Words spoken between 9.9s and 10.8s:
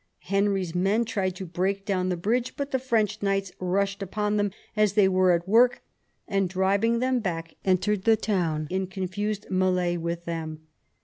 with them.